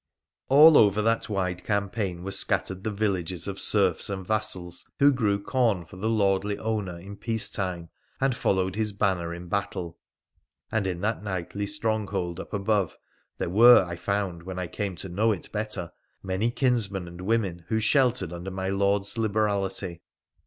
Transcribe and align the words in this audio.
All 0.49 0.79
over 0.79 0.99
that 1.03 1.29
wide 1.29 1.63
campaign 1.63 2.23
were 2.23 2.31
scattered 2.31 2.83
the 2.83 2.89
villages 2.89 3.47
of 3.47 3.59
serfs 3.59 4.09
and 4.09 4.25
vassals 4.25 4.89
who 4.97 5.13
grew 5.13 5.39
corn 5.39 5.85
for 5.85 5.97
the 5.97 6.09
lordly 6.09 6.57
owner 6.57 6.97
in 6.97 7.15
peace 7.15 7.51
time, 7.51 7.89
and 8.19 8.35
followed 8.35 8.73
his 8.73 8.93
banner 8.93 9.31
in 9.31 9.47
battle. 9.47 9.99
And 10.71 10.87
in 10.87 11.01
that 11.01 11.21
knightly 11.21 11.67
stronghold 11.67 12.39
up 12.39 12.51
above 12.51 12.97
there 13.37 13.51
were, 13.51 13.85
I 13.87 13.95
found 13.95 14.41
when 14.41 14.57
I 14.57 14.65
came 14.65 14.95
to 14.95 15.07
know 15.07 15.31
it 15.31 15.51
better, 15.51 15.91
many 16.23 16.49
kinsmen 16.49 17.07
and 17.07 17.21
women 17.21 17.65
who 17.67 17.79
sheltered 17.79 18.33
under 18.33 18.49
my 18.49 18.69
Lord's 18.69 19.19
liberality. 19.19 20.01